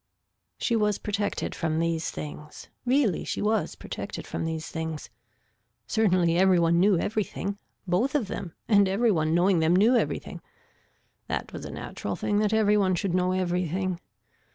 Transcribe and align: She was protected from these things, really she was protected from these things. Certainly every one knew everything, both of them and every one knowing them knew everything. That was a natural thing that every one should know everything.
She 0.57 0.75
was 0.75 0.97
protected 0.97 1.53
from 1.53 1.77
these 1.77 2.09
things, 2.09 2.69
really 2.87 3.23
she 3.23 3.39
was 3.39 3.75
protected 3.75 4.25
from 4.25 4.45
these 4.45 4.67
things. 4.67 5.11
Certainly 5.85 6.37
every 6.39 6.57
one 6.57 6.79
knew 6.79 6.97
everything, 6.97 7.59
both 7.85 8.15
of 8.15 8.25
them 8.27 8.53
and 8.67 8.89
every 8.89 9.11
one 9.11 9.35
knowing 9.35 9.59
them 9.59 9.75
knew 9.75 9.95
everything. 9.95 10.41
That 11.27 11.53
was 11.53 11.65
a 11.65 11.71
natural 11.71 12.15
thing 12.15 12.39
that 12.39 12.51
every 12.51 12.77
one 12.77 12.95
should 12.95 13.13
know 13.13 13.31
everything. 13.33 13.99